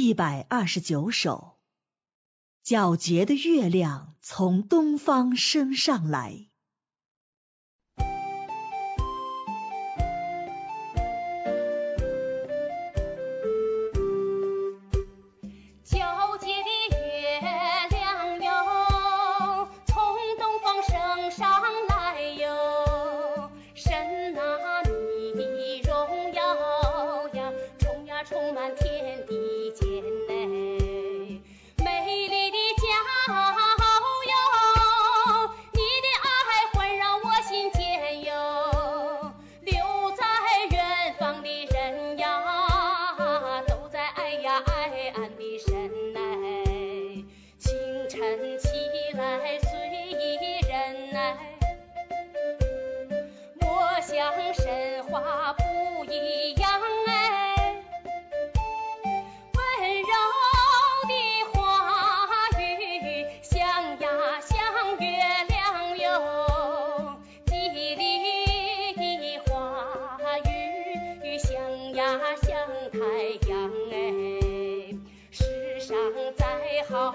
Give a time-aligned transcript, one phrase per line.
[0.00, 1.56] 一百二十九首，
[2.64, 6.46] 皎洁的月亮从东方升上来。
[15.84, 17.40] 皎洁的月
[17.90, 19.96] 亮哟，从
[20.38, 28.97] 东方升上来哟，神啊，你的荣耀呀，充呀，充满天。
[51.10, 51.57] 像
[75.88, 75.96] 长
[76.36, 77.10] 在好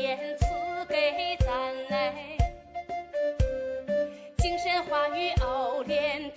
[0.00, 0.46] 天赐
[0.88, 2.38] 给咱嘞
[4.36, 6.30] 精神话语藕莲